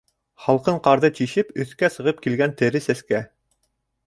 Һалҡын 0.45 0.79
ҡарҙы 0.87 1.11
тишеп, 1.19 1.51
өҫкә 1.65 1.91
сығып 1.97 2.25
килгән 2.27 2.57
тере 2.63 2.83
сәскә. 2.89 3.23